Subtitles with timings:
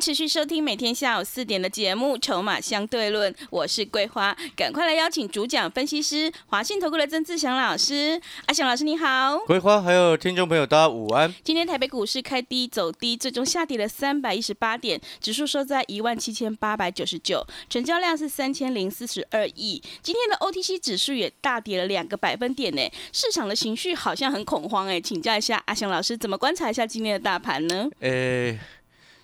[0.00, 8.20] 持续收听每天下午四点的节目《筹码相对论》，我是桂花，赶快来邀请主讲分析师华信投顾的曾志祥老师。
[8.46, 11.34] 阿祥老师你好，桂花还有听众朋友大家午安。
[11.42, 19.82] 今天台北股市开低走低，最终下跌了三百一十八点，指数收在一万七千八百九十九，成交量是三千零四十二亿。
[20.02, 27.88] 今天的 OTC 指数也大跌了两个百分点呢，市场的情绪好像很恐慌哎，请教一下阿祥老师，怎么观察一下今天的大盘呢？
[28.00, 28.58] 诶。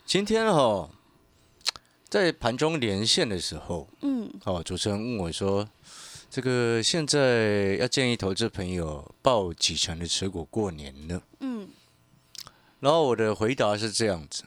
[0.05, 0.91] 今天哈，
[2.11, 5.67] 在盘中连线的时候，嗯，哦，主持人问我说
[6.29, 11.69] ：“这个现在要建议投资朋友报几成的持股过年呢？”嗯，
[12.81, 14.45] 然后我的回答是这样子，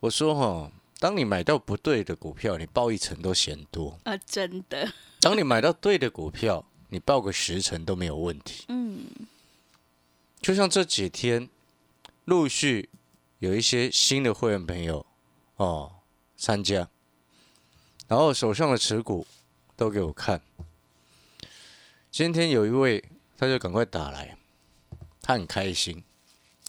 [0.00, 4.92] 我说：“哈，当你买到不对的股票，你报一成都嫌多啊，真的。
[5.20, 8.64] 当你买到对的股票，你报个十成都没有问题。
[8.66, 9.04] 嗯，
[10.40, 11.48] 就像这几天
[12.24, 12.88] 陆续。”
[13.38, 15.06] 有一些新的会员朋友
[15.56, 15.92] 哦
[16.36, 16.88] 参加，
[18.08, 19.24] 然后手上的持股
[19.76, 20.40] 都给我看。
[22.10, 23.04] 今天有一位
[23.36, 24.36] 他就赶快打来，
[25.22, 26.02] 他很开心，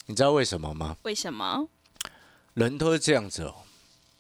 [0.06, 0.98] 你知道为什么吗？
[1.02, 1.68] 为什么？
[2.54, 3.64] 人都是这样子哦，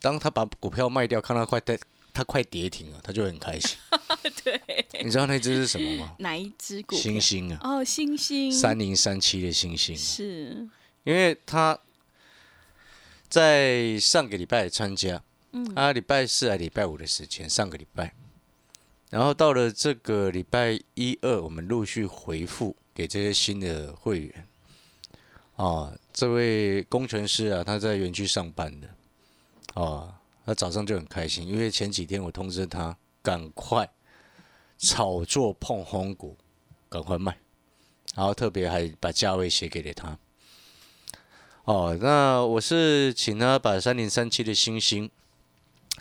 [0.01, 1.79] 当他把股票卖掉，看到快跌，
[2.11, 3.77] 他快跌停了，他就很开心。
[4.43, 4.59] 对，
[5.03, 6.15] 你知道那只是什么吗？
[6.17, 6.95] 哪一只股？
[6.95, 7.59] 星星啊！
[7.61, 9.95] 哦，星星，三零三七的星星。
[9.95, 10.67] 是，
[11.03, 11.79] 因为他。
[13.29, 18.13] 在上个礼拜参加，嗯，啊，礼拜四还礼拜五的时间，上个礼拜，
[19.11, 24.47] 然后到了这个礼拜一二，我们陆续回复给这些新的会员，
[25.57, 28.89] 啊，这位工程师啊，他在园区上班的，
[29.79, 33.87] 啊，他早上就很开心，因为前几天我通知他赶快
[34.79, 36.35] 炒作碰红股，
[36.89, 37.37] 赶快卖，
[38.15, 40.17] 然后特别还把价位写给了他。
[41.69, 45.07] 哦，那我是请他把三零三七的星星，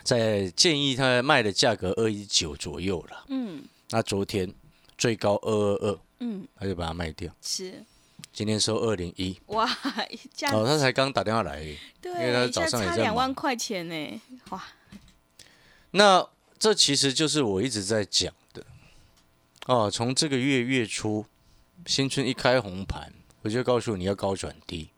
[0.01, 3.25] 在建议他卖的价格二一九左右了。
[3.27, 4.51] 嗯，那昨天
[4.97, 7.31] 最高二二二，嗯，他就把它卖掉。
[7.43, 7.85] 是，
[8.33, 9.39] 今天收二零一。
[9.45, 9.63] 哇，
[10.51, 11.63] 哦，他才刚打电话来，
[12.01, 14.63] 对，因为他早上也在两万块钱呢，哇。
[15.91, 18.65] 那这其实就是我一直在讲的。
[19.67, 21.27] 哦，从这个月月初，
[21.85, 23.13] 新春一开红盘，
[23.43, 24.89] 我就告诉你要高转低。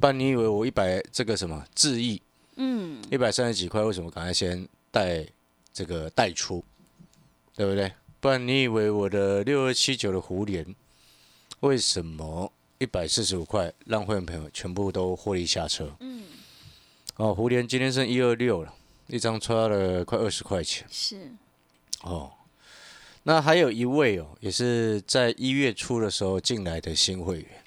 [0.00, 2.20] 不然你以为我一百这个什么智亿，
[2.56, 5.24] 嗯，一百三十几块，为什么赶快先带
[5.72, 6.64] 这个带出，
[7.54, 7.92] 对不对？
[8.20, 10.74] 不然你以为我的六二七九的胡联，
[11.60, 15.94] 为什么一百四十五块让会员朋友全部都获利下车？
[16.00, 16.24] 嗯，
[17.16, 18.74] 哦，胡联今天剩一二六了，
[19.06, 20.86] 一张差了快二十块钱。
[20.90, 21.30] 是，
[22.02, 22.32] 哦，
[23.22, 27.61] 那还有一位哦，也是在一月初的时候进来的新会员。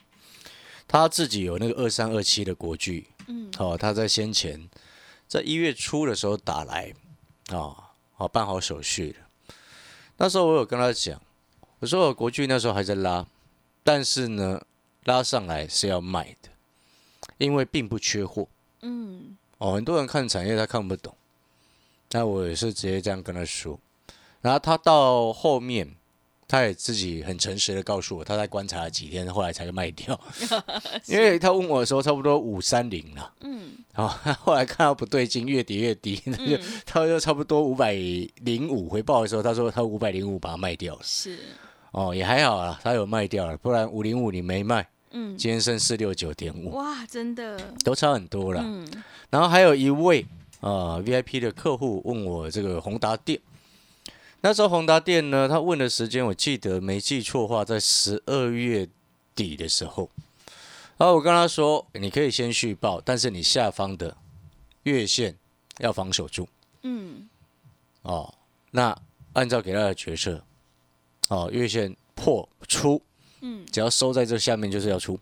[0.87, 4.69] 他自己有那个二三二七的国剧，嗯，哦，他在先前
[5.27, 6.93] 在一月初的时候打来，
[7.49, 9.53] 啊，好办好手续了。
[10.17, 11.21] 那时候我有跟他讲，
[11.79, 13.25] 我说我国剧那时候还在拉，
[13.83, 14.61] 但是呢，
[15.03, 16.49] 拉上来是要卖的，
[17.37, 18.47] 因为并不缺货，
[18.81, 21.15] 嗯，哦，很多人看产业他看不懂，
[22.11, 23.79] 那我也是直接这样跟他说，
[24.41, 25.95] 然后他到后面。
[26.47, 30.19] 他也自己很诚实的告诉我，他在观察了几天，后来才卖掉。
[31.07, 33.33] 因为他问我的时候，差不多五三零了。
[33.41, 34.07] 嗯，好，
[34.39, 41.01] 后来看到不对劲，越跌越低，他就他就差不多五百零五回报的时候，他说他五百零五把它卖掉了。
[41.03, 41.39] 是，
[41.89, 48.61] 哦，也还好啊，他有卖掉了，不然五零五你没卖，嗯，今天剩四六九点五，哇，真的都差很多了。
[48.63, 48.87] 嗯，
[49.31, 50.23] 然后还有一位
[50.61, 53.39] 啊 VIP 的客户问我这个宏达电。
[54.45, 58.87] 那时候宏达电呢，他问的时间我记得没记错的话，在十二月
[59.33, 60.07] 底的时候，
[60.97, 64.15] 然后我跟他说，你可以先续报，但是你下方的
[64.83, 65.35] 月线
[65.79, 66.47] 要防守住。
[66.83, 67.27] 嗯。
[68.03, 68.31] 哦，
[68.69, 68.95] 那
[69.33, 70.43] 按照给他的决策，
[71.29, 73.01] 哦，月线破出，
[73.41, 75.19] 嗯，只要收在这下面就是要出。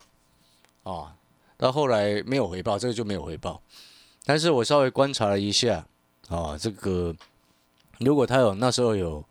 [0.84, 1.10] 哦，
[1.56, 3.62] 到后来没有回报，这个就没有回报。
[4.26, 5.88] 但是我稍微观察了一下，
[6.28, 7.16] 啊，这个。
[8.04, 9.24] 如果他有那时候有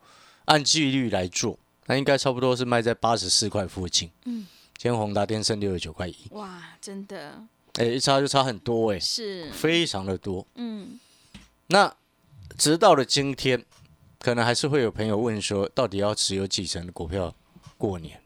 [0.46, 4.10] 按纪律来做，那应该差不多是卖在八十四块附近。
[4.24, 4.46] 嗯，
[4.76, 6.16] 今天宏达电剩六十九块一。
[6.30, 7.42] 哇，真的。
[7.74, 10.46] 哎，一差就差很多哎，是，非常的多。
[10.56, 11.00] 嗯，
[11.68, 11.94] 那
[12.58, 13.64] 直到了今天，
[14.18, 17.34] 可能还是会有朋友问说，到底要持有几成的股票
[17.78, 18.20] 过年？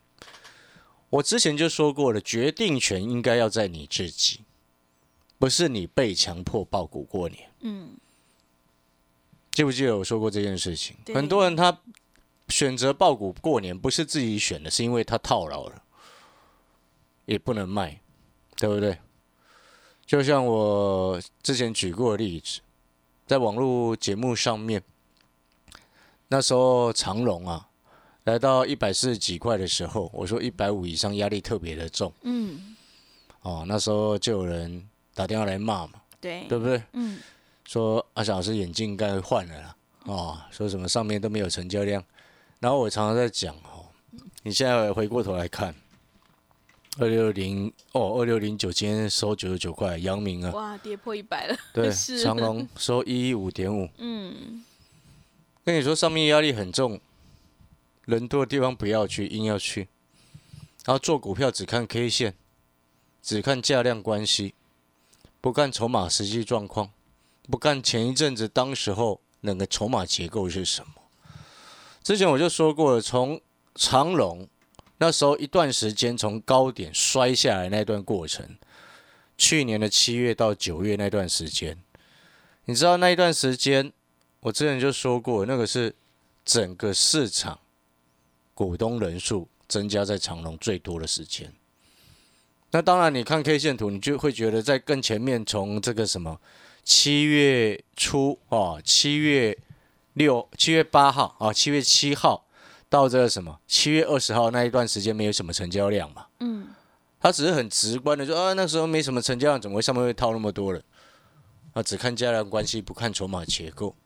[1.08, 4.40] 我之前就说过了，决定权应该要在你自己，
[5.38, 7.48] 不是你被强迫爆股过年。
[7.60, 7.90] 嗯，
[9.56, 10.94] 记不记得我说过这件事情？
[11.14, 11.80] 很多人他
[12.50, 15.82] 选择爆股过年，不是自己选的，是因为他套牢了，
[17.24, 17.98] 也不能卖，
[18.54, 18.98] 对不对？
[20.04, 22.60] 就像我之前举过的例子，
[23.26, 24.82] 在网络节目上面，
[26.28, 27.70] 那时候长隆啊，
[28.24, 32.76] 来到一百四十几块的时候，我说一百五以上压力特别的重嗯，
[33.40, 36.82] 哦，那时候就有人打电话来骂嘛，对，对不对？
[36.92, 37.18] 嗯，
[37.66, 42.02] 说阿翔老师眼镜该换了啦，哦，说什么上面都没有成交量，
[42.60, 43.86] 然后我常常在讲哦，
[44.44, 45.74] 你现在回过头来看，
[46.98, 52.22] 二六零哦，二六零九今天收九十九块，阳明啊，哇，跌破一百了，对， 是。
[52.22, 54.64] 长隆收一一五点五，嗯，
[55.64, 57.00] 跟你说上面压力很重，
[58.04, 59.88] 人多的地方不要去，硬要去，
[60.84, 62.34] 然后做股票只看 K 线，
[63.20, 64.54] 只看价量关系，
[65.40, 66.92] 不看筹码实际状况，
[67.50, 70.92] 不看前一阵子当时候那个筹码结构是什么。
[72.02, 73.40] 之前我就说过了，从
[73.74, 74.48] 长隆
[74.98, 78.56] 那时候一段时间从高点摔下来那段过程，
[79.36, 81.76] 去年的七月到九月那段时间，
[82.64, 83.92] 你知道那一段时间，
[84.40, 85.94] 我之前就说过，那个是
[86.44, 87.58] 整个市场
[88.54, 91.52] 股东人数增加在长隆最多的时间。
[92.70, 96.40] 那当然，你看 K 线图，你就会觉得在更前面，从这个什么
[96.86, 99.58] 七月初啊，七月
[100.12, 102.46] 六、七月八号啊，七月七号
[102.88, 106.26] 到这个什么七月二十号那一段时间，没有什么成交量嘛。
[106.38, 106.68] 嗯，
[107.18, 110.80] 他只是很直观的说啊，那时候没什么成交量，怎么会上面会套那么多人？
[111.72, 113.96] 啊，只看价量关系，不看筹码结构。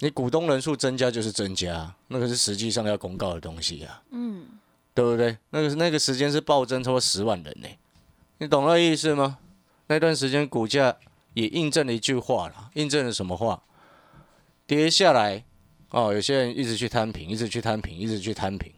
[0.00, 4.44] 你股东人数增加就是增加，那个是实际上要公告的东西啊，嗯，
[4.92, 5.38] 对不对？
[5.48, 7.68] 那个那个时间是暴增超过十万人呢，
[8.36, 9.38] 你懂那意思吗？
[9.86, 10.94] 那段时间股价
[11.34, 13.62] 也印证了一句话了，印证了什么话？
[14.66, 15.44] 跌下来
[15.90, 18.72] 哦，有些人一直去摊平，一直去摊平，一直去摊平，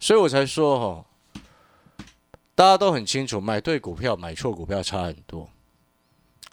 [0.00, 1.06] 所以我才说哦，
[2.54, 5.50] 大家都很清楚，买对股票、买错股票差很多，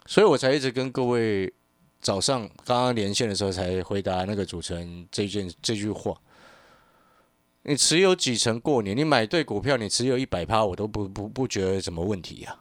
[0.06, 1.52] 所以我才一直跟各位
[2.00, 6.14] 早上刚刚连线的时候才回答那个主持人这件这句话。
[7.66, 8.94] 你持有几成过年？
[8.94, 12.60] 你买对股票，你持有一百趴，我都不不不觉得什么问题呀、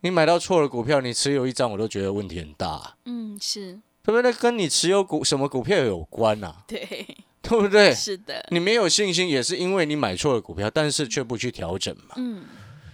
[0.00, 3.72] 你买到错的股票，你持有一张，我都觉得问题很大、啊，嗯，是
[4.02, 4.22] 对不对？
[4.22, 7.92] 那跟你持有股什么股票有关呐、 对，对不对？
[7.94, 12.14] 是的，你没有信心，也是因为你买错了股票，但是却不去调整嘛。
[12.16, 12.44] 嗯，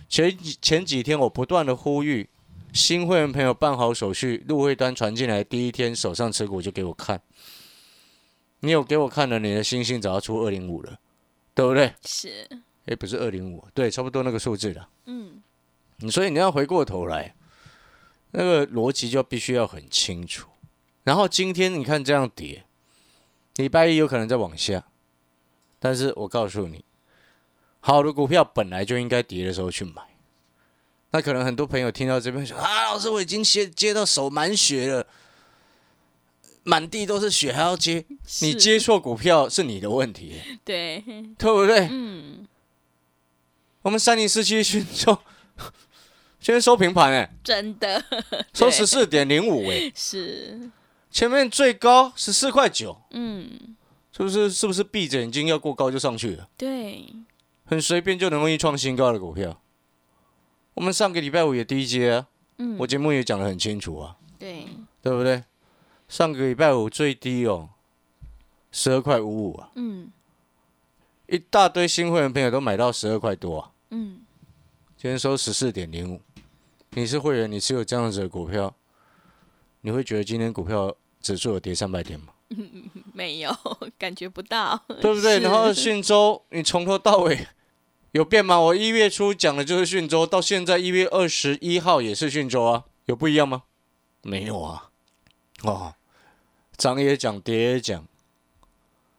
[0.08, 2.28] 前几前几天我不断的呼吁
[2.72, 7.20] 新会员朋友办好手续，入会端传进来第一天手上持股就给我看。
[8.60, 10.98] 你有给我看了，你的星星早要出二零五了，
[11.54, 11.92] 对不对？
[12.06, 12.48] 是，
[12.86, 14.88] 哎，不是二零五，对，差不多那个数字了。
[15.04, 15.42] 嗯，你
[16.10, 17.34] 所以你要回过头来，
[18.32, 20.48] 那个逻辑就必须要很清楚。
[21.04, 22.64] 然后今天你看这样跌，
[23.56, 24.84] 礼拜一有可能再往下，
[25.78, 26.84] 但是我告诉你，
[27.80, 30.02] 好的股票本来就应该跌的时候去买。
[31.10, 35.06] 那可能很多朋友听到这边说啊，老师我已经接接到手满血了，
[36.64, 38.04] 满地都是血还要接，
[38.40, 41.04] 你接错股票是你的问题，对，
[41.38, 41.86] 对不对？
[41.88, 42.44] 嗯，
[43.82, 45.16] 我们三零四七讯收，
[46.44, 48.04] 今天收平盘哎、真的。
[48.52, 50.70] 收十四点零五哎，是，
[51.10, 53.74] 前面最高十四块九，嗯，
[54.12, 54.50] 是不是？
[54.50, 56.46] 是不是闭着眼睛要过高就上去了？
[56.58, 57.08] 对，
[57.64, 59.58] 很随便就能容易创新高的股票。
[60.74, 62.26] 我们上个礼拜五也低阶啊，
[62.58, 64.66] 嗯，我节目也讲得很清楚啊，对，
[65.00, 65.44] 对不对？
[66.10, 67.70] 上个礼拜五最低哦，
[68.70, 70.10] 十二块五五啊，嗯。
[71.26, 74.20] 一大堆新会员朋友都买到十二块多啊，嗯，
[74.98, 76.20] 今天收十四点零五。
[76.96, 78.72] 你是会员，你持有这样子的股票，
[79.80, 82.28] 你会觉得今天股票指数有跌三百点吗？
[83.12, 83.52] 没有
[83.98, 85.40] 感觉不到，对不对？
[85.40, 87.48] 然后讯州，你从头到尾
[88.12, 88.60] 有变吗？
[88.60, 93.64] 我一月初讲的就是讯州，到现在一月二十一号也是讯州啊，有不一样吗？
[94.22, 94.90] 没有啊。
[95.62, 95.94] 哦，
[96.76, 98.06] 涨也讲，跌也讲，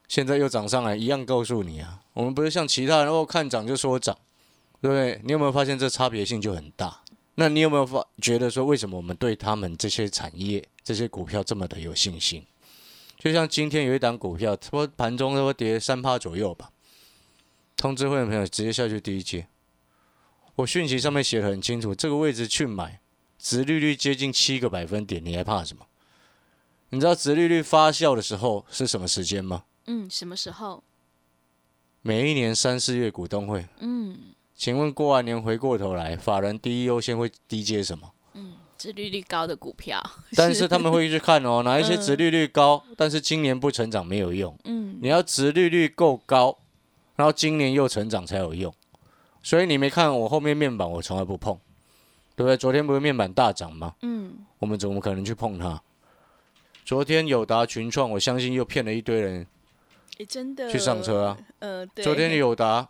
[0.08, 2.01] 现在又涨上来，一样告诉你啊。
[2.13, 4.17] 我们不是像其他人哦，看涨就说涨，
[4.79, 5.20] 对不对？
[5.25, 7.01] 你有没有发现这差别性就很大？
[7.36, 12.46] 那你有没有发觉得说，为什么我们对他们这些产业、这些股票这么的有信心？
[13.18, 16.72] 就像今天有一档股票，差不多盘中差不多跌三趴左右吧。
[17.77, 19.48] 通知会员朋友直接下去第一阶，
[20.56, 23.01] 我讯息上面写的很清楚，这个位置去买，
[23.38, 25.86] 殖利率接近七个百分点，你还怕什么？
[26.92, 29.65] 你知道殖利率发酵的时候是什么时间吗？
[29.88, 30.84] 嗯，什么时候？
[32.01, 33.68] 每一年三四月股东会。
[33.80, 38.12] 嗯请问过完年回过头来，法人第一优先会低接什么？
[38.33, 40.01] 嗯，殖利率高的股票，
[40.35, 44.57] 但是他们会去看哦， 哪一些殖利率高，但是今年不成长没有用。
[44.63, 46.57] 嗯你要殖利率够高，
[47.17, 48.74] 然后今年又成长才有用。
[49.43, 51.53] 所以你没看我后面面板，我从来不碰，
[52.35, 52.57] 对不对？
[52.57, 53.93] 昨天不是面板大涨吗？
[54.01, 55.81] 嗯，我们怎么可能去碰它？
[56.85, 59.45] 昨天友达群创，我相信又骗了一堆人
[60.17, 61.38] 诶，真的去上车啊。
[61.59, 62.88] 呃，对，昨天友达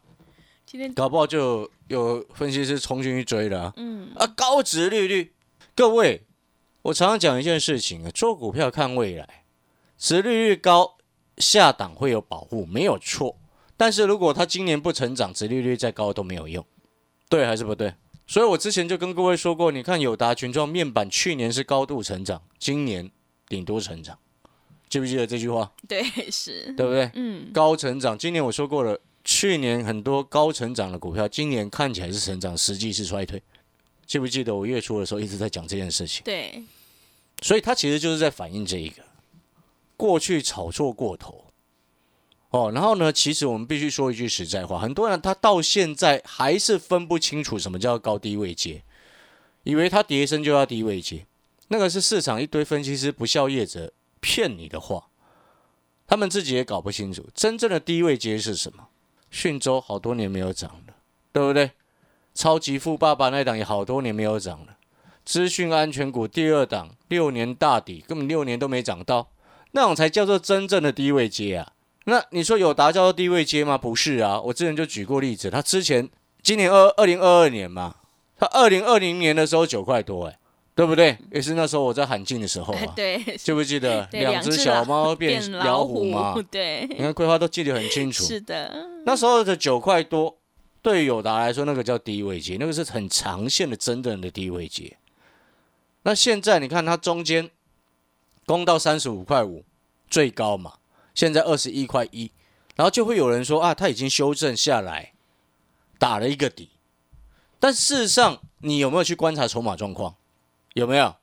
[0.66, 3.74] 今天搞不好就有有分析师重新去追了啊。
[3.78, 5.34] 嗯啊，高值利率，
[5.76, 6.24] 各位，
[6.82, 9.46] 我常常讲一件事情啊，做股票看未来，
[9.98, 10.98] 值利率高，
[11.38, 13.38] 下档会有保护，没有错。
[13.78, 16.66] 但是如果它今年不成长，值利率再高都没有用，
[17.30, 17.94] 对还是不对？
[18.26, 23.12] 所以我之前就跟各位说过，你看友达群创面板去年是高度成长，今年
[23.48, 24.18] 顶多成长，
[24.90, 25.72] 记不记得这句话？
[25.88, 27.12] 对是，对不对？
[27.14, 33.42] 嗯高成长，今年我说过了，去年很多高成长的股票，今年看起来是成长，实际是衰退。
[34.06, 36.22] 记不记得我月初的时候一直在讲这件事情？
[36.24, 36.64] 对，
[37.42, 39.02] 所以它其实就是在反映这一个
[39.98, 41.46] 过去炒作过头
[42.52, 42.72] 哦。
[42.72, 48.84] 然后呢，其实我们必须说一句实在话，很多人他到现在还是分不清楚什么叫高低位阶，
[49.64, 51.26] 以为它跌升就要低位阶，
[51.70, 55.08] 那个是市场一堆分析师不孝业者骗你的话，
[56.06, 58.90] 他们自己也搞不清楚真正的低位阶是什么。
[59.36, 60.94] 讯州好多年没有涨了，
[61.34, 61.72] 对不对？
[62.34, 64.78] 超级富爸爸那档也好多年没有涨了。
[65.26, 69.28] 资讯安全股第二档六年大底，根本六年都没涨到，
[69.72, 71.74] 那种才叫做真正的低位接啊。
[72.06, 73.78] 那你说有达叫做低位接吗？
[73.78, 76.08] 不是啊，我之前就举过例子，他之前
[76.42, 77.96] 今年二二零二二年嘛，
[78.38, 80.40] 他二零二零年的时候九块多，哎，
[80.76, 81.18] 对不对？
[81.32, 86.36] 也是那时候我在喊进的时候啊， 对，记不记得 对两只小猫变变老虎嘛？
[86.52, 88.26] 对，你看规划都记得很清楚。
[88.26, 90.38] 是的，那时候的九块多，
[90.82, 94.98] 对友达来说，那个叫低位阶，那个是很长线的真正的低位阶。
[96.04, 97.50] 那现在你看它中间
[98.46, 99.64] 攻到三十五块五
[100.10, 100.74] 最高嘛，
[101.14, 102.30] 现在二十一块一，
[102.76, 105.14] 然后就会有人说啊，它已经修正下来，
[105.98, 106.72] 打了一个底。
[107.62, 110.16] 但事实上，你有没有去观察筹码状况？
[110.76, 111.16] 有没有？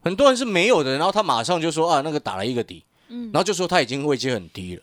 [0.00, 4.82] 很多人是没有的，然后他马上就说啊，那个打了一个底，嗯然后就说他已经位阶很低了。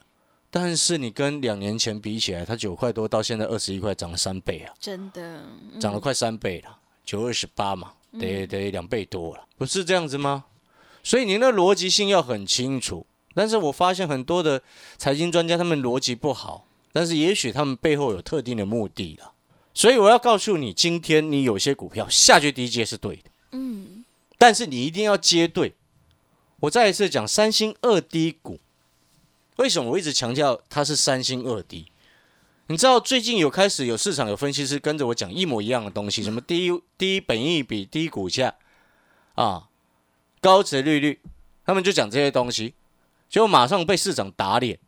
[0.50, 5.44] 但是你跟两年前比起来，它九块多到现在二十一块，涨了三倍啊，真的，
[5.80, 10.46] 涨了快三倍了，九二十八嘛，得得两倍多了，不是这样子吗？
[11.04, 13.06] 所以您的逻辑性要很清楚。
[13.34, 14.62] 但是我发现很多的
[14.98, 19.34] 财经专家他们逻辑不好，但是也许他们背后有特定的目的了。
[19.74, 23.24] 所以我要告诉你，今天你有些股票下去低阶是对的，
[23.56, 24.04] 嗯
[24.38, 25.74] 但是你一定要接对。
[26.62, 28.60] 我再一次讲三星二低股，
[29.58, 31.86] 为什么我一直强调它是三星二低？
[32.68, 38.56] 你知道最近有开始有市场有分析师跟着我讲一模一样的东西，什么低低本益比、低股价
[39.36, 39.70] 啊、
[40.42, 41.20] 高值利率，
[41.66, 42.74] 他们就讲这些东西，
[43.30, 44.80] 结果马上被市场打脸。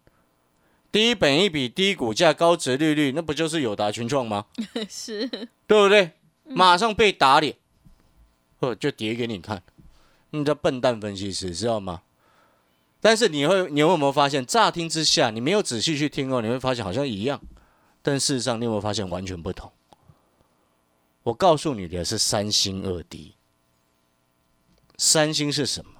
[0.90, 4.46] 低本益比、低股价、高值利率，那不就是友达群创吗？
[4.90, 5.28] 是，
[5.68, 6.12] 对不对？
[6.46, 7.56] 马上被打脸，
[8.60, 9.62] 哦，就跌给你看，
[10.32, 12.02] 你叫笨蛋分析师，知道吗？
[13.00, 17.40] 但是你会，你有没有发现，乍听之下，你没有仔细去听哦，你会发现好像一样，
[18.02, 19.72] 但事实上，你有没有发现完全不同？
[21.24, 23.36] 我告诉你的是三星二 D，
[24.98, 25.92] 三星是什么？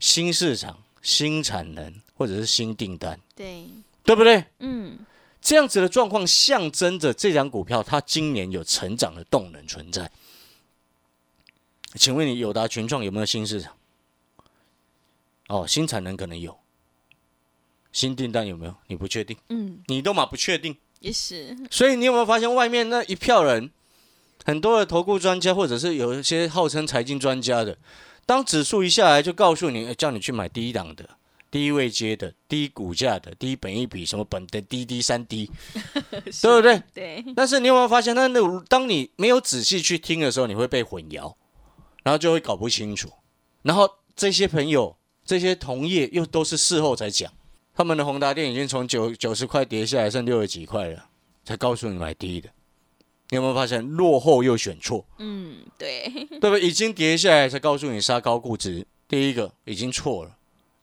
[0.00, 3.66] 新市场、新产能或者是新订单，对，
[4.02, 4.44] 对不对？
[4.58, 4.98] 嗯
[5.40, 10.10] 这样子的状况象征着这张股票它今年有成长的动能存在。
[11.98, 13.74] 请问你友达群创有没有新市场？
[15.48, 16.56] 哦，新产能可能有，
[17.90, 18.74] 新订单有没有？
[18.86, 20.76] 你不确定，嗯，你都嘛不确定。
[21.00, 23.70] 也是，所以你有没有发现外面那一票人，
[24.44, 27.78] 很多的投顾专家或者是有一些号称财经专家的，
[28.26, 31.08] 当指数一下来就告诉你，呃叫你去买低档的、
[31.50, 35.50] 低位阶的、低股价的、低本一比什么本的低低三低，
[36.42, 36.82] 对不对？
[36.92, 41.34] 对，但是你有没有发现，那那当你没有仔细去听的时候，你会被混淆，
[42.08, 43.12] 然后就会搞不清楚。
[43.60, 43.86] 然后
[44.16, 44.96] 这些朋友、
[45.26, 47.30] 这些同业又都是事后才讲，
[47.74, 51.10] 他们的宏达电已经从九九十块跌下来剩六十几块了，
[51.44, 52.48] 才告诉你买低的。
[53.28, 56.10] 你有没有发现落后又选错，嗯对，
[56.40, 56.62] 对不对？
[56.62, 60.34] 已经跌下来才告诉你杀高估值，第一个已经错了，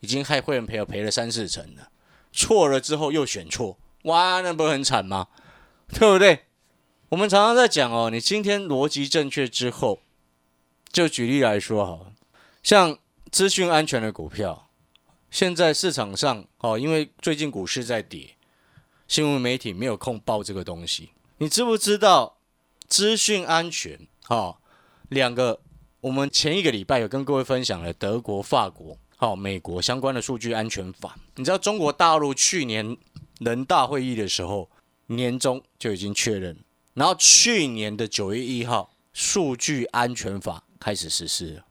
[0.01, 1.89] 已经害会员朋友赔了三四成了，
[2.31, 5.29] 错了之后又选错，哇，那不是很惨吗？
[5.91, 6.41] 对不对？
[7.09, 10.01] 我们常常在讲哦，你今天逻辑正确之后，
[10.95, 12.13] 就举例来说好了，
[12.63, 12.97] 像
[13.29, 14.69] 资讯安全的股票，
[15.29, 18.37] 现在市场上哦，因为最近股市在跌，
[19.05, 21.09] 新闻媒体没有空报这个东西。
[21.39, 22.37] 你知不知道
[22.87, 24.07] 资讯安全？
[24.29, 24.55] 哦，
[25.09, 25.59] 两个，
[25.99, 31.17] 我们前一个礼拜有跟各位分享了德国、法国、好美国相关的数据安全法。
[31.35, 32.95] 你知道中国大陆去年
[33.39, 34.69] 人大会议的时候，
[35.07, 36.57] 年终就已经确认，
[36.93, 41.65] 然后去年的九月一号，数据安全法开始实施了。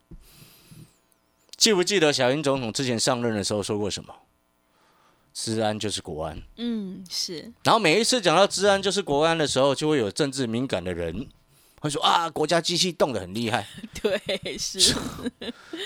[1.55, 4.13] 记不记得小英总统之前上任的时候说过什么？
[5.33, 6.41] 治安就是国安。
[6.57, 7.49] 嗯，是。
[7.63, 11.29] 然后每一次讲到治安就是国安的时候，就会有政治敏感的人
[11.79, 13.65] 会说啊，国家机器动得很厉害。
[14.03, 14.93] 对，是。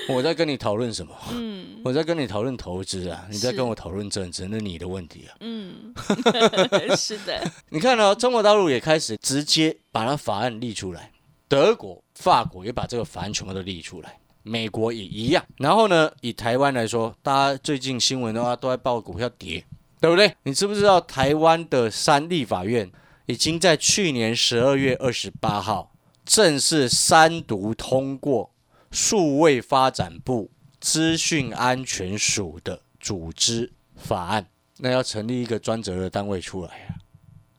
[0.10, 1.16] 我在跟你讨论什么？
[1.32, 5.38] 嗯，我在跟你讨论投资啊，你在跟我讨论政治，那你的问题啊。
[5.42, 5.94] 嗯，
[6.98, 7.48] 是的。
[7.70, 11.12] 你看哦中国大陆也开始直接把它法案立出来，
[11.48, 14.20] 德国、法国也把这个法案全部都立出来。
[14.44, 19.64] 美国也一样，然后呢，以台湾来说，大家最近新闻的话都在报股票跌，
[20.02, 20.36] 对不对？
[20.44, 22.90] 你知不知道台湾的三立法院
[23.26, 25.92] 已经在去年十二月二十八号
[26.26, 28.50] 正式三读通过
[28.92, 30.50] 数位发展部
[30.80, 34.48] 资讯安全署的组织法案？
[34.78, 36.96] 那要成立一个专责的单位出来啊，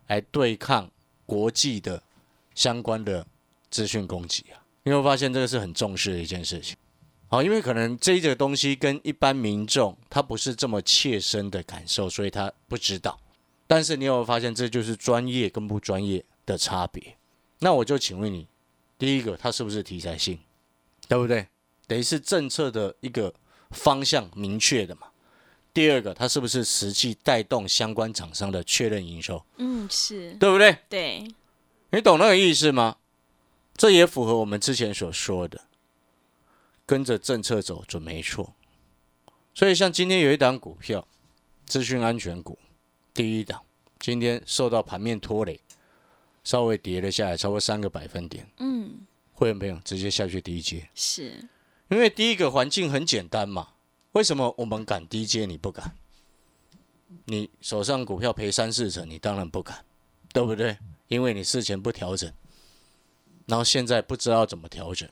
[0.09, 0.91] 来对抗
[1.25, 2.03] 国际的
[2.55, 3.27] 相关的
[3.71, 4.61] 资讯攻击啊。
[4.83, 6.77] 你会发现这个是很重视的一件事情，
[7.29, 13.21] 好，因为可能这一个东西跟一般民众他不是这么切身的感受，所以他不知道。
[13.67, 17.17] 但是你有没有发现，这就是专业跟不专业的差别？
[17.61, 18.49] 那我就请问你，
[18.99, 20.39] 第一个，它是不是题材性，
[21.07, 21.47] 对不对？
[21.87, 23.33] 等于是政策的一个
[23.71, 25.09] 方向明确的嘛？
[25.75, 29.45] 第二个，它是不是实际带动相关厂商的确认营收？
[29.59, 30.77] 嗯，是对不对？
[30.89, 31.29] 对，
[31.93, 32.97] 你懂那个意思吗？
[33.81, 35.59] 这也符合我们之前所说的，
[36.85, 38.53] 跟着政策走准没错。
[39.55, 41.09] 所以像今天有一档股票，
[41.65, 42.59] 资讯安全股，
[43.15, 43.63] 第一档，
[43.99, 45.59] 今天受到盘面拖累，
[46.45, 48.47] 稍微跌了下来，超过三个百分点。
[48.59, 49.01] 嗯，
[49.33, 51.49] 会员朋友直接下去低阶，是
[51.89, 53.69] 因为第一个环境很简单嘛？
[54.13, 55.97] 为什么我们敢低阶，你不敢？
[57.25, 59.83] 你手上股票赔三四成，你当然不敢，
[60.35, 60.77] 对不对？
[61.09, 62.31] 因为你事前不调整。
[63.51, 65.09] 然后现在不知道怎么调整，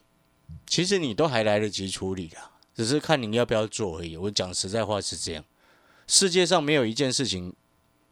[0.64, 2.37] 其实你都还来得及处理的，
[2.72, 4.16] 只是看你要不要做而已。
[4.16, 5.44] 我讲实在话是这样，
[6.07, 7.53] 世界上没有一件事情，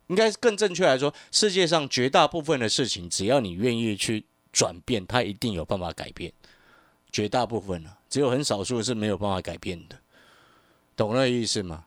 [0.08, 6.32] 应该更正确来说，世界上绝大部分的事情，只要你愿意去转变，它一定有办法改变。
[7.12, 9.96] 绝大部分呢，只有很少数是没有办法改变的，
[10.96, 11.84] 懂那意思吗？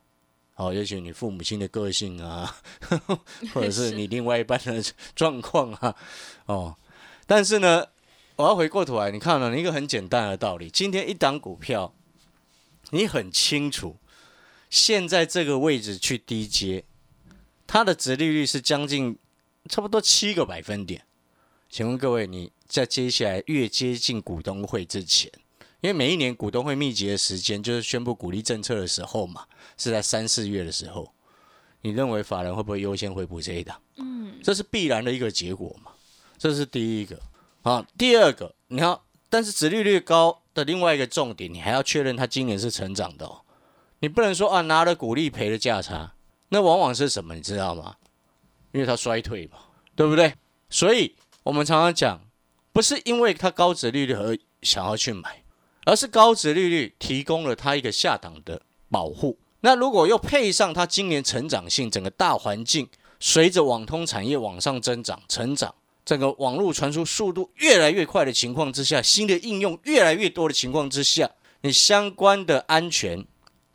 [0.53, 2.55] 好，也许你父母亲的个性啊，
[3.53, 4.81] 或者是你另外一半的
[5.13, 5.93] 状况啊，
[6.45, 6.77] 哦，
[7.27, 7.85] 但是呢。
[8.39, 11.93] 我要回过头来，你看了一个很简单的道理：今天一档股票，
[12.91, 13.97] 你很清楚，
[14.69, 16.85] 现在这个位置去低接，
[17.67, 19.17] 它的值利率是将近
[19.67, 21.03] 差不多七个百分点。
[21.69, 25.29] 请问各位，你在接下来越接近股东会之前，
[25.81, 29.45] 因为每一年股东会密集的时间就是宣布鼓励政策的时候嘛，
[29.77, 31.13] 是在三四月的时候，
[31.81, 33.81] 你认为法人会不会优先回补这一档？
[33.97, 35.91] 嗯，这是必然的一个结果嘛，
[36.37, 37.19] 这是第一个。
[37.63, 43.41] 啊，第二个，你看，但是殖利率高的另外一个重点，你还要确认它今年是成长的哦。
[43.99, 46.13] 你不能说啊，拿了股利赔了价差，
[46.49, 47.35] 那往往是什么？
[47.35, 47.95] 你知道吗？
[48.71, 49.57] 因为它衰退嘛，
[49.95, 50.33] 对不对？
[50.69, 52.21] 所以我们常常讲，
[52.71, 55.43] 不是因为它高值利率而想要去买，
[55.85, 59.37] 而是高值利率提供了它一个下档的保护。
[59.61, 62.87] 那如果又配上它今年成长性，整个大环境
[63.19, 65.75] 随着网通产业往上增长、成长。
[66.09, 71.29] 整个网络传输速度越来越快的情况之下，新的应用越来越多的情况之下，
[71.61, 73.23] 你相关的安全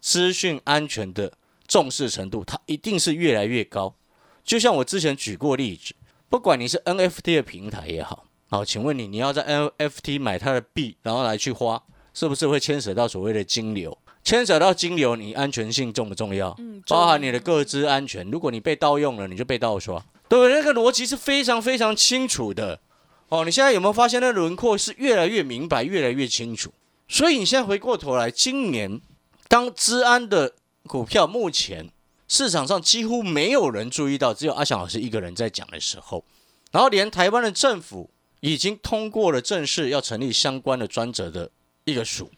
[0.01, 1.35] 资讯安全的
[1.69, 3.95] 重视程度，它一定是越来越高。
[4.43, 5.95] 就像我之前举过例子，
[6.29, 9.47] 不管你是 NFT 的平台也好，好，请问你，你要在
[9.79, 11.81] NFT 买它的币，然后来去花，
[12.13, 13.97] 是不是会牵扯到所谓的金流？
[14.25, 16.53] 牵扯到金流，你安全性重不重要？
[16.59, 20.05] 嗯，包含你的各资安全，如果你被盗用了，你就被盗刷。
[20.37, 22.81] 对，那个逻辑是非常非常清楚的
[23.29, 23.45] 哦。
[23.45, 26.73] 你现在有没有发现，那轮廓是越来越明白，越来越清楚？
[27.09, 29.01] 所以你现在回过头来，今年
[29.49, 30.55] 当资安的
[30.87, 31.91] 股票目前
[32.27, 36.25] 市场上几乎没有人注意到，只有阿翔老师一个人在讲的时候，
[36.73, 41.51] 然后连台湾的政府已经通过了正式要成立相关的专责的
[41.85, 42.31] 一个署，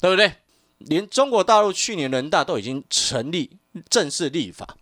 [0.00, 0.32] 对不对？
[0.78, 3.58] 连中国大陆去年人大都已经成立
[3.88, 4.76] 正式立法。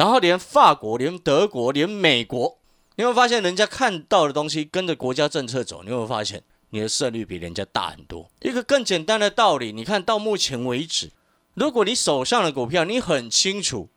[0.00, 2.56] 然后连法国、连德国、连美国，
[2.96, 5.82] 你会发现人家看到的东西跟着国家政策走。
[5.82, 8.26] 你会发现你的胜率比人家大很多。
[8.40, 11.10] 一个更简单的道理，你看到目前为止，
[11.52, 13.90] 如果你手上的股票你很清楚，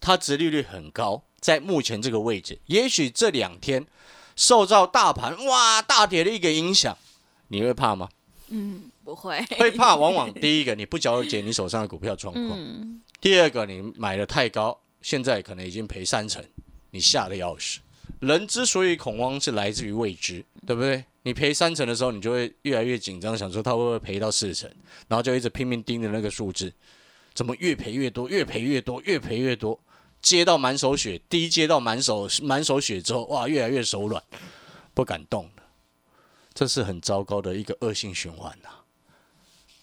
[0.00, 3.84] 它值利率很高，在目前这个位置，也许这两天
[4.36, 6.96] 受到大盘哇大跌的一个影响，
[7.48, 8.08] 你会怕吗？
[8.50, 9.44] 嗯，不会。
[9.58, 16.44] 会怕，往往第一个你不了解你手上的股票状况，嗯，第二个你买的太高，现在可能已经赔三成，
[16.90, 17.80] 你吓得要死。
[18.20, 21.04] 人之所以恐慌是来自于未知，对不对？
[21.22, 24.70] 你赔三成的时候，你就会越来越紧张，想说他会不会赔到四成，
[25.08, 26.72] 然后就一直拼命盯着那个数字，
[27.34, 29.78] 怎么越赔越多，越赔越多，越赔越多，
[30.22, 34.22] 接到满手血，第一接到满手满手血之后，哇，越来越手软，
[34.94, 35.62] 不敢动了，
[36.54, 38.68] 这是很糟糕的一个恶性循环呐、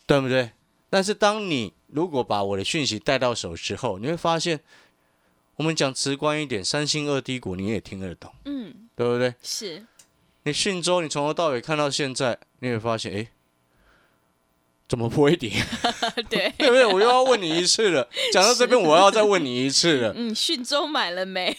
[0.05, 0.51] 对不对？
[0.89, 4.59] 但是当你如果把我的讯息带到手之后，你会发现，
[5.57, 9.33] 我们讲直观一点，三星二低股你也听得懂，嗯，对不对？
[9.41, 9.85] 是，
[10.43, 13.27] 你讯州，你从头到尾看到现在，你会发现，诶，
[14.87, 15.51] 怎么不会跌？
[16.29, 16.53] 对。
[16.57, 16.85] 对 不对？
[16.85, 18.07] 我又要问你一次了。
[18.31, 20.13] 讲到这边，我要再问你一次了。
[20.15, 21.55] 嗯，讯州买了没？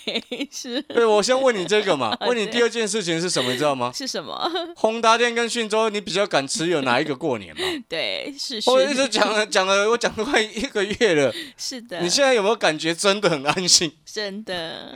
[0.51, 2.17] 是对，我先问你这个嘛。
[2.23, 3.53] 问你第二件事情是什么？
[3.53, 3.93] 你知道吗？
[3.95, 4.51] 是什么？
[4.77, 7.63] 宏达电跟讯州，你比较敢持有哪一个过年嘛？
[7.89, 11.33] 对，是我一讯，直讲了讲了，我讲了快一个月了。
[11.57, 13.97] 是的，你现在有没有感觉真的很安心？
[14.07, 14.95] 真的，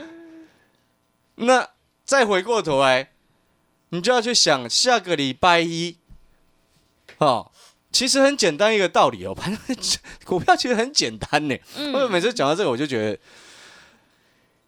[1.37, 1.68] 那
[2.05, 3.11] 再回过头来，
[3.90, 5.99] 你就要去想下个礼拜一，
[7.18, 7.51] 哦，
[7.92, 9.76] 其实很简单一个道理哦， 反正
[10.24, 11.57] 股票其实很简单呢。
[11.76, 13.18] 嗯我每次讲到这个，我就觉得，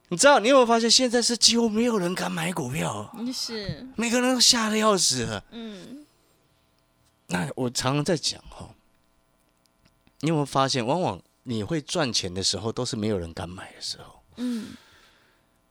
[0.08, 5.42] 你知道，你有没有发现现在是几乎没有人敢买股票是，每个人都吓得要死了。
[5.50, 6.04] 嗯
[7.28, 8.70] 那我常常在讲哈、哦，
[10.20, 14.22] 你有没有发现，往往你会赚钱的时候，都是没有人敢买的时候。
[14.36, 14.74] 嗯，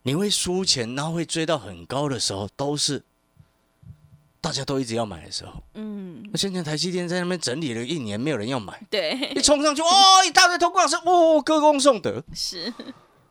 [0.02, 3.04] 你会输钱，然后会追到很高的时候，都是
[4.44, 5.52] 大家都一直要买的时候。
[5.72, 12.22] 嗯，那现在台积电在那边整理了一年，没有人要买，对，一冲上去，哦，一大堆投顾老师，哦，歌功颂德。
[12.34, 12.70] 是，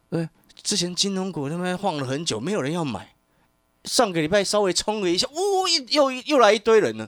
[0.10, 0.28] 对
[0.64, 3.14] 之前金融股那边晃了很久，没有人要买，
[3.84, 7.08] 上个礼拜稍微冲了一下，哦，又又又来一堆人了，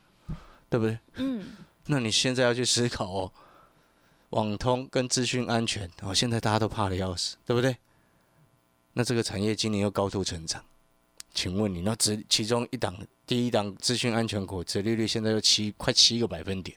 [0.69, 0.99] 对不对？
[1.15, 1.55] 嗯，
[1.87, 3.31] 那你现在要去思考哦，
[4.29, 7.75] 网通跟资讯安全哦，现在大家都怕的要死，对不对？
[8.93, 10.63] 那这个产业今年又高度成长，
[11.35, 12.95] 请问你那只其中一档
[13.27, 16.75] 第一档资讯安全股，殖利率现在又七快七个百分点，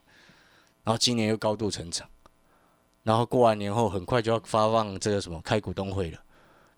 [0.83, 2.07] 然后今年又高度成长，
[3.05, 6.19] 然后过完年后很快就要发放这个什么开股东会了，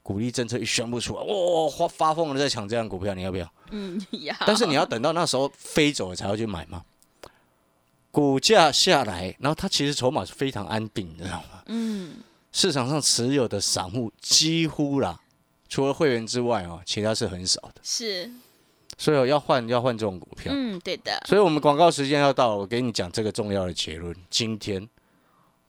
[0.02, 3.52] 鼓励政策一宣布出来，哇、发发疯了在抢这样股票，你要不要？
[3.70, 6.84] 嗯，要，但是你要等到那时候飞走了才要去买吗？
[8.10, 11.62] 股价下来，然后它其实筹码是非常安定，你知道吗？
[11.66, 12.16] 嗯，
[12.52, 15.20] 市场上持有的散户几乎啦，
[15.70, 17.76] 除了会员之外啊，其他是很少的。
[17.82, 18.28] 是，
[18.98, 20.52] 所以要换要换这种股票。
[20.54, 24.14] 嗯，对的，所以我们广告时间要到了，我给你讲这个重要的结论。
[24.28, 24.86] 今天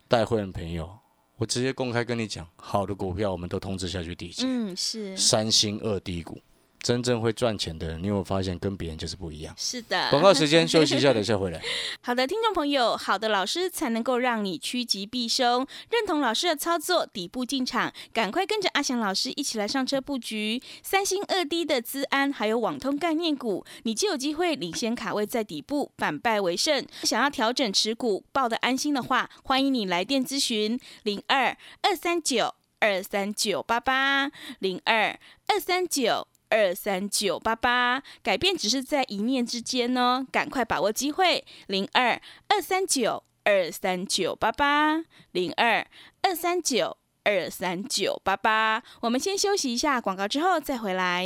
[0.08, 0.90] 带会员朋友，
[1.38, 4.44] 我直接公开跟你讲，好的股票我们都通知下去地接。
[4.48, 6.42] 嗯，是，三星二低股，
[6.82, 9.54] 真正会赚钱的人，你有没有发现跟别人就是不一样？
[9.58, 10.10] 是的。
[10.10, 11.62] 广告时间休息一下，等一下回来。
[12.02, 26.86] 好的，听众朋友，好的老师才能够让你趋吉避凶，认同老师的操作，底部进场，赶快跟着阿翔老师一起来上车布局三星二低的资安，还有网通概念股，你就有机会领先卡位在底部，反败为胜。
[27.04, 36.28] 想要调整持股，抱得安心的话，欢迎你来电咨询零二二三九二三九八八零二二三九。
[36.52, 45.88] 二三九八八，改变只是在一念之间哦，赶快把握机会，零二二三九二三九八八，零二
[46.22, 48.84] 二三九二三九八八。
[49.02, 51.26] 我们先休息一下广告，之后再回来。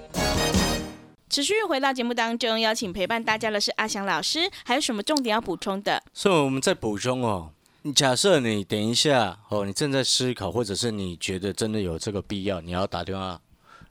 [1.31, 6.03] 持续回到节目当中，邀请陪伴大家的是阿翔老师，还有什么重点要补充的？
[6.13, 7.53] 所以我们再补充哦。
[7.95, 13.39] 假设你等一下哦，你正在思考，或者是你觉得真的有这个必要，你要打电话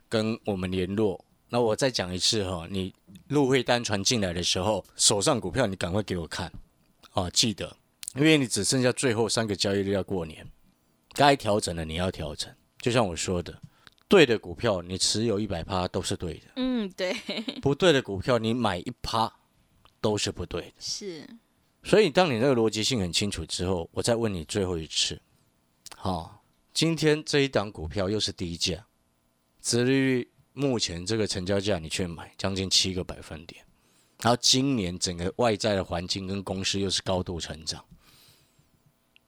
[0.07, 1.25] 跟我们联络。
[1.49, 2.93] 那我再讲一次哈、哦，你
[3.27, 6.53] 入会单传进来的时候，手上股票你赶快给我看
[7.13, 7.75] 哦，记得，
[8.13, 10.45] 因为你只剩下最后三个交易日要过年，
[11.13, 12.53] 该调整的你要调整。
[12.79, 13.59] 就像我说的，
[14.11, 16.47] 对的股票你持有一百趴都是对的。
[16.57, 17.13] 嗯，对，
[17.63, 19.33] 不对的股票，你买一趴
[20.01, 20.73] 都是不对的。
[20.79, 21.25] 是，
[21.81, 25.21] 所以当你那个逻辑性很清楚之后，我再问你最后一次，
[25.95, 26.43] 好、
[26.73, 28.85] 今天这一档股票又是低价，
[29.61, 33.65] 殖利率目前这个成交价你去买将近七个百分点，
[34.21, 37.85] 然后今年整个外在的环境跟公司又是高度成长，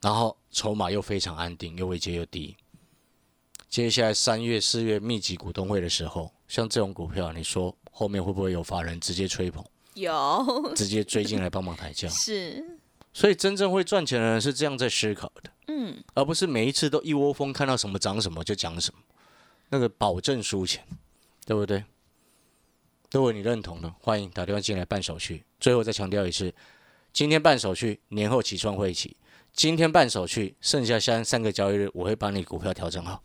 [0.02, 2.58] 然后筹码又非常安定，又位阶又低。
[3.74, 12.08] 接下来三月、四月密集股东会的时候，像这种股票，你说后面会不会有法人直接吹捧，有， 直接追进来帮忙抬价？
[12.08, 12.64] 是，
[13.12, 19.00] 所以真正会赚钱的人是这样在思考的，嗯，而不是每一次都一窝蜂看到什么涨什么就讲什么，
[19.70, 20.86] 那个保证输钱，
[21.44, 21.84] 对不对？
[23.10, 25.44] 如果你认同的，欢迎打电话进来办手续。
[25.60, 26.54] 最后再强调一次，
[27.12, 29.18] 今天办手续，年后起算会起。
[29.52, 33.24] 今天办手续，剩下三三个交易日，我会把你股票调整好。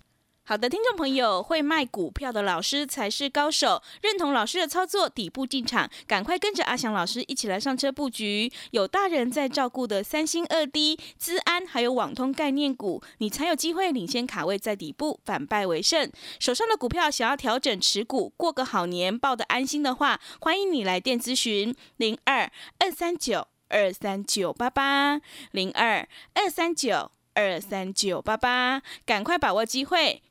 [0.48, 3.82] 好的，听众朋友，会卖股票的老师才是高手。
[4.00, 8.50] 认同老师的操作，底部进场，赶快跟着阿翔老师一起来上车布局。
[8.70, 16.10] 有大人在照顾的三星、二 D、资安还有网通概念股，你才有机会领先卡位在底部，反败为胜。
[16.40, 27.10] 手上的股票想要调整持股，过个好年，抱得安心的话，欢迎你来电咨询零二二三九二三九八八零二二三九。
[27.34, 30.24] 二三九八八，赶快把握机会！